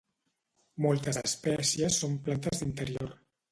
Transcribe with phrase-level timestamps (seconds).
[0.85, 3.17] Moltes espècies són plantes d'interior.